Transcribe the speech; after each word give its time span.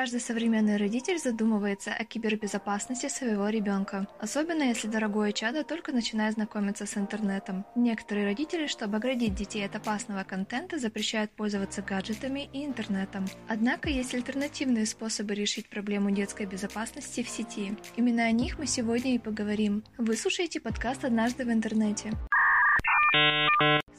Каждый 0.00 0.20
современный 0.20 0.78
родитель 0.78 1.18
задумывается 1.18 1.92
о 1.92 2.04
кибербезопасности 2.06 3.10
своего 3.10 3.50
ребенка, 3.50 4.08
особенно 4.18 4.62
если 4.62 4.88
дорогое 4.88 5.30
чадо 5.32 5.62
только 5.62 5.92
начинает 5.92 6.36
знакомиться 6.36 6.86
с 6.86 6.96
интернетом. 6.96 7.66
Некоторые 7.76 8.24
родители, 8.24 8.66
чтобы 8.66 8.96
оградить 8.96 9.34
детей 9.34 9.62
от 9.66 9.76
опасного 9.76 10.24
контента, 10.24 10.78
запрещают 10.78 11.32
пользоваться 11.32 11.82
гаджетами 11.82 12.48
и 12.50 12.64
интернетом. 12.64 13.26
Однако 13.46 13.90
есть 13.90 14.14
альтернативные 14.14 14.86
способы 14.86 15.34
решить 15.34 15.68
проблему 15.68 16.10
детской 16.10 16.46
безопасности 16.46 17.22
в 17.22 17.28
сети. 17.28 17.76
Именно 17.96 18.24
о 18.24 18.30
них 18.30 18.58
мы 18.58 18.66
сегодня 18.66 19.14
и 19.14 19.18
поговорим. 19.18 19.84
Вы 19.98 20.16
слушаете 20.16 20.60
подкаст 20.60 21.04
«Однажды 21.04 21.44
в 21.44 21.52
интернете». 21.52 22.10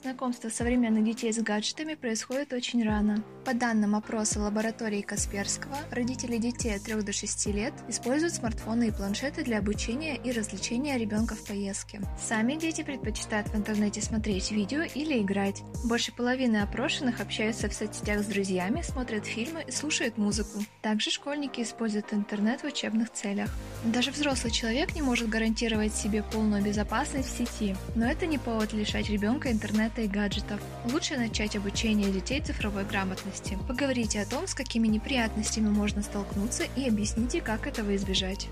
Знакомство 0.02 0.50
современных 0.50 1.04
детей 1.04 1.32
с 1.32 1.38
гаджетами 1.38 1.94
происходит 1.94 2.54
очень 2.54 2.84
рано. 2.84 3.24
По 3.46 3.54
данным 3.54 3.94
опроса 3.94 4.40
лаборатории 4.40 5.02
Касперского, 5.02 5.78
родители 5.92 6.38
детей 6.38 6.76
от 6.76 6.82
3 6.82 7.04
до 7.04 7.14
6 7.14 7.46
лет 7.48 7.74
используют 7.88 8.34
смартфоны 8.34 8.88
и 8.88 8.92
планшеты 8.92 9.44
для 9.44 9.60
обучения 9.60 10.16
и 10.16 10.32
развлечения 10.32 10.98
ребенка 10.98 11.36
в 11.36 11.46
поездке. 11.46 12.02
Сами 12.20 12.56
дети 12.56 12.82
предпочитают 12.82 13.50
в 13.50 13.56
интернете 13.56 14.02
смотреть 14.02 14.52
видео 14.52 14.82
или 14.82 15.22
играть. 15.22 15.62
Больше 15.86 16.12
половины 16.12 16.58
опрошенных 16.58 17.20
общаются 17.22 17.70
в 17.70 17.74
соцсетях 17.74 18.22
с 18.22 18.26
друзьями, 18.26 18.82
смотрят 18.82 19.28
фильмы 19.28 19.64
и 19.68 19.72
слушают 19.72 20.18
музыку. 20.18 20.64
Также 20.82 21.12
школьники 21.12 21.62
используют 21.62 22.12
интернет 22.12 22.62
в 22.62 22.66
учебных 22.66 23.12
целях. 23.12 23.52
Даже 23.86 24.10
взрослый 24.10 24.52
человек 24.52 24.96
не 24.96 25.04
может 25.04 25.30
гарантировать 25.30 25.94
себе 25.94 26.24
полную 26.24 26.64
безопасность 26.64 27.30
в 27.30 27.38
сети, 27.38 27.76
но 27.96 28.10
это 28.10 28.26
не 28.26 28.40
повод 28.40 28.74
лишать 28.74 29.08
ребенка 29.08 29.52
интернета 29.52 29.91
интернета 29.92 30.02
и 30.02 30.08
гаджетов. 30.08 30.62
Лучше 30.92 31.18
начать 31.18 31.56
обучение 31.56 32.12
детей 32.12 32.42
цифровой 32.42 32.86
грамотности. 32.86 33.58
Поговорите 33.68 34.22
о 34.22 34.26
том, 34.26 34.48
с 34.48 34.54
какими 34.54 34.88
неприятностями 34.88 35.70
можно 35.70 36.02
столкнуться 36.02 36.64
и 36.76 36.88
объясните, 36.88 37.42
как 37.42 37.68
этого 37.68 37.96
избежать. 37.96 38.48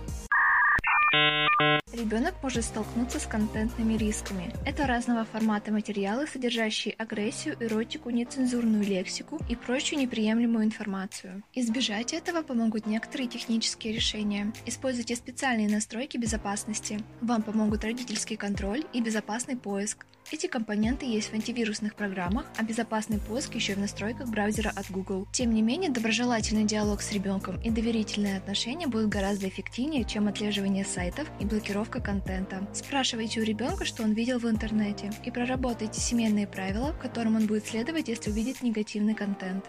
Ребенок 1.92 2.36
может 2.44 2.66
столкнуться 2.66 3.20
с 3.20 3.26
контентными 3.26 3.98
рисками. 3.98 4.54
Это 4.66 4.86
разного 4.86 5.26
формата 5.26 5.72
материалы, 5.72 6.28
содержащие 6.28 6.94
агрессию, 6.94 7.58
эротику, 7.60 8.12
нецензурную 8.12 8.84
лексику 8.84 9.40
и 9.50 9.56
прочую 9.56 10.00
неприемлемую 10.00 10.66
информацию. 10.66 11.42
Избежать 11.56 12.14
этого 12.14 12.44
помогут 12.44 12.86
некоторые 12.86 13.28
технические 13.28 13.94
решения. 13.94 14.54
Используйте 14.68 15.16
специальные 15.16 15.68
настройки 15.68 16.18
безопасности. 16.18 17.00
Вам 17.22 17.42
помогут 17.42 17.84
родительский 17.84 18.38
контроль 18.38 18.84
и 18.94 19.02
безопасный 19.02 19.58
поиск. 19.58 20.06
Эти 20.32 20.46
компоненты 20.46 21.08
есть 21.08 21.32
в 21.32 21.34
антивирусных 21.34 21.96
программах, 21.96 22.46
а 22.56 22.64
безопасный 22.64 23.18
поиск 23.18 23.56
еще 23.56 23.72
и 23.72 23.76
в 23.76 23.80
настройках 23.80 24.30
браузера 24.30 24.72
от 24.76 24.92
Google. 24.92 25.28
Тем 25.32 25.52
не 25.52 25.64
менее, 25.64 25.90
доброжелательный 25.90 26.66
диалог 26.66 27.02
с 27.02 27.12
ребенком 27.12 27.60
и 27.62 27.72
доверительные 27.72 28.38
отношения 28.38 28.86
будут 28.86 29.10
гораздо 29.10 29.50
эффективнее, 29.50 30.04
чем 30.06 30.28
отслеживание 30.28 30.86
сайтов 30.86 31.28
и 31.40 31.46
блокировка 31.46 32.00
контента. 32.00 32.68
Спрашивайте 32.74 33.42
у 33.42 33.44
ребенка, 33.44 33.86
что 33.86 34.04
он 34.04 34.14
видел 34.14 34.38
в 34.38 34.46
интернете, 34.46 35.12
и 35.26 35.32
проработайте 35.32 36.00
семейные 36.00 36.46
правила, 36.46 36.94
которым 37.02 37.36
он 37.36 37.48
будет 37.48 37.66
следовать, 37.66 38.08
если 38.08 38.30
увидит 38.30 38.62
негативный 38.62 39.16
контент. 39.16 39.66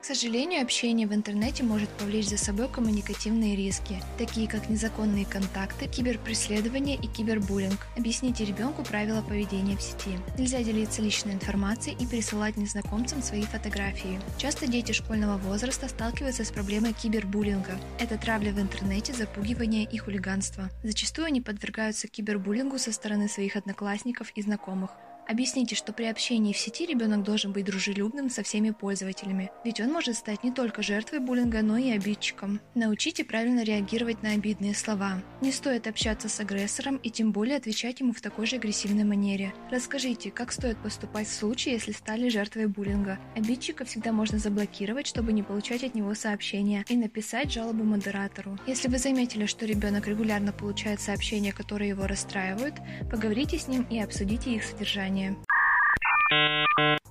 К 0.00 0.04
сожалению, 0.06 0.62
общение 0.62 1.06
в 1.06 1.12
интернете 1.12 1.62
может 1.62 1.90
повлечь 1.90 2.28
за 2.28 2.38
собой 2.38 2.70
коммуникативные 2.70 3.54
риски, 3.54 4.02
такие 4.16 4.48
как 4.48 4.70
незаконные 4.70 5.26
контакты, 5.26 5.86
киберпреследование 5.88 6.96
и 6.96 7.06
кибербуллинг. 7.06 7.86
Объясните 7.98 8.46
ребенку 8.46 8.82
правила 8.82 9.20
поведения 9.20 9.76
в 9.76 9.82
сети. 9.82 10.18
Нельзя 10.38 10.62
делиться 10.62 11.02
личной 11.02 11.34
информацией 11.34 11.98
и 12.00 12.06
присылать 12.06 12.56
незнакомцам 12.56 13.22
свои 13.22 13.42
фотографии. 13.42 14.18
Часто 14.38 14.66
дети 14.66 14.92
школьного 14.92 15.36
возраста 15.36 15.86
сталкиваются 15.86 16.46
с 16.46 16.50
проблемой 16.50 16.94
кибербуллинга. 16.94 17.78
Это 17.98 18.16
травля 18.16 18.52
в 18.52 18.58
интернете, 18.58 19.12
запугивание 19.12 19.84
и 19.84 19.98
хулиганство. 19.98 20.70
Зачастую 20.82 21.26
они 21.26 21.42
подвергаются 21.42 22.08
кибербуллингу 22.08 22.78
со 22.78 22.90
стороны 22.90 23.28
своих 23.28 23.54
одноклассников 23.54 24.30
и 24.34 24.40
знакомых. 24.40 24.92
Объясните, 25.30 25.76
что 25.76 25.92
при 25.92 26.06
общении 26.06 26.52
в 26.52 26.58
сети 26.58 26.84
ребенок 26.84 27.22
должен 27.22 27.52
быть 27.52 27.64
дружелюбным 27.64 28.30
со 28.30 28.42
всеми 28.42 28.70
пользователями, 28.70 29.52
ведь 29.64 29.80
он 29.80 29.92
может 29.92 30.16
стать 30.16 30.42
не 30.42 30.50
только 30.50 30.82
жертвой 30.82 31.20
буллинга, 31.20 31.62
но 31.62 31.76
и 31.76 31.92
обидчиком. 31.92 32.60
Научите 32.74 33.24
правильно 33.24 33.62
реагировать 33.62 34.24
на 34.24 34.32
обидные 34.32 34.74
слова. 34.74 35.22
Не 35.40 35.52
стоит 35.52 35.86
общаться 35.86 36.28
с 36.28 36.40
агрессором 36.40 36.96
и 36.96 37.10
тем 37.10 37.30
более 37.30 37.58
отвечать 37.58 38.00
ему 38.00 38.12
в 38.12 38.20
такой 38.20 38.46
же 38.46 38.56
агрессивной 38.56 39.04
манере. 39.04 39.54
Расскажите, 39.70 40.32
как 40.32 40.50
стоит 40.50 40.78
поступать 40.78 41.28
в 41.28 41.32
случае, 41.32 41.74
если 41.74 41.92
стали 41.92 42.28
жертвой 42.28 42.66
буллинга. 42.66 43.20
Обидчика 43.36 43.84
всегда 43.84 44.10
можно 44.10 44.38
заблокировать, 44.38 45.06
чтобы 45.06 45.32
не 45.32 45.44
получать 45.44 45.84
от 45.84 45.94
него 45.94 46.12
сообщения, 46.14 46.84
и 46.88 46.96
написать 46.96 47.52
жалобу 47.52 47.84
модератору. 47.84 48.58
Если 48.66 48.88
вы 48.88 48.98
заметили, 48.98 49.46
что 49.46 49.64
ребенок 49.64 50.08
регулярно 50.08 50.52
получает 50.52 51.00
сообщения, 51.00 51.52
которые 51.52 51.90
его 51.90 52.08
расстраивают, 52.08 52.74
поговорите 53.08 53.58
с 53.58 53.68
ним 53.68 53.86
и 53.90 54.00
обсудите 54.00 54.56
их 54.56 54.64
содержание 54.64 55.19
usłyszenie. 55.20 55.49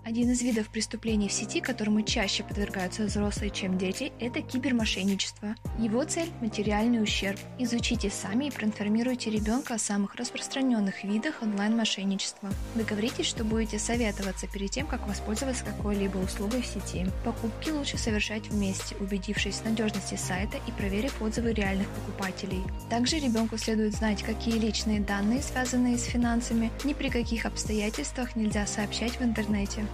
Один 0.09 0.31
из 0.31 0.41
видов 0.41 0.69
преступлений 0.69 1.27
в 1.27 1.31
сети, 1.31 1.61
которому 1.61 2.01
чаще 2.01 2.41
подвергаются 2.41 3.03
взрослые, 3.03 3.51
чем 3.51 3.77
дети, 3.77 4.11
это 4.19 4.41
кибермошенничество. 4.41 5.53
Его 5.77 6.03
цель– 6.03 6.31
материальный 6.41 7.03
ущерб. 7.03 7.39
Изучите 7.59 8.09
сами 8.09 8.45
и 8.45 8.49
проинформируйте 8.51 9.29
ребенка 9.29 9.75
о 9.75 9.77
самых 9.77 10.15
распространенных 10.15 11.03
видах 11.03 11.43
онлайн-мошенничества. 11.43 12.49
Договоритесь, 12.73 13.27
что 13.27 13.43
будете 13.43 13.77
советоваться 13.77 14.47
перед 14.47 14.71
тем, 14.71 14.87
как 14.87 15.07
воспользоваться 15.07 15.63
какой-либо 15.63 16.17
услугой 16.17 16.63
в 16.63 16.65
сети. 16.65 17.05
Покупки 17.23 17.69
лучше 17.69 17.99
совершать 17.99 18.47
вместе, 18.47 18.95
убедившись 18.95 19.57
в 19.57 19.65
надежности 19.65 20.15
сайта 20.15 20.57
и 20.67 20.71
проверив 20.71 21.21
отзывы 21.21 21.53
реальных 21.53 21.87
покупателей. 21.87 22.63
Также 22.89 23.19
ребенку 23.19 23.59
следует 23.59 23.93
знать, 23.93 24.23
какие 24.23 24.57
личные 24.57 25.01
данные, 25.01 25.43
связанные 25.43 25.99
с 25.99 26.05
финансами, 26.05 26.71
ни 26.83 26.93
при 26.93 27.09
каких 27.09 27.45
обстоятельствах 27.45 28.35
нельзя 28.35 28.65
сообщать 28.65 29.11
в 29.19 29.21
интернете. 29.21 29.85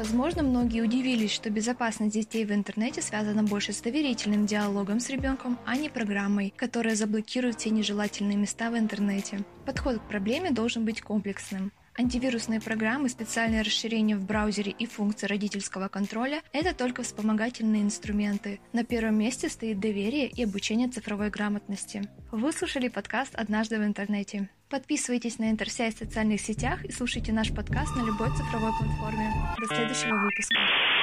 Возможно, 0.00 0.42
многие 0.42 0.80
удивились, 0.80 1.30
что 1.30 1.50
безопасность 1.50 2.14
детей 2.14 2.46
в 2.46 2.52
интернете 2.52 3.02
связана 3.02 3.42
больше 3.42 3.74
с 3.74 3.82
доверительным 3.82 4.46
диалогом 4.46 4.98
с 4.98 5.10
ребенком, 5.10 5.58
а 5.66 5.76
не 5.76 5.90
программой, 5.90 6.54
которая 6.56 6.94
заблокирует 6.94 7.60
все 7.60 7.68
нежелательные 7.68 8.38
места 8.38 8.70
в 8.70 8.78
интернете. 8.78 9.40
Подход 9.66 9.98
к 9.98 10.08
проблеме 10.08 10.52
должен 10.52 10.86
быть 10.86 11.02
комплексным. 11.02 11.70
Антивирусные 11.98 12.62
программы, 12.62 13.10
специальные 13.10 13.60
расширения 13.60 14.16
в 14.16 14.24
браузере 14.24 14.72
и 14.72 14.86
функции 14.86 15.26
родительского 15.26 15.88
контроля– 15.88 16.40
это 16.54 16.74
только 16.74 17.02
вспомогательные 17.02 17.82
инструменты. 17.82 18.58
На 18.72 18.84
первом 18.84 19.18
месте 19.18 19.50
стоит 19.50 19.80
доверие 19.80 20.28
и 20.28 20.44
обучение 20.44 20.88
цифровой 20.88 21.28
грамотности. 21.28 22.08
Вы 22.32 22.52
слушали 22.52 22.88
подкаст 22.88 23.34
«Однажды 23.34 23.78
в 23.78 23.84
интернете». 23.84 24.48
Подписывайтесь 24.70 25.40
на 25.40 25.50
Интерсайт 25.50 25.96
в 25.96 25.98
социальных 25.98 26.40
сетях 26.40 26.84
и 26.84 26.92
слушайте 26.92 27.32
наш 27.32 27.52
подкаст 27.52 27.96
на 27.96 28.06
любой 28.06 28.28
цифровой 28.36 28.70
платформе. 28.78 29.28
До 29.58 29.66
следующего 29.66 30.16
выпуска. 30.22 30.99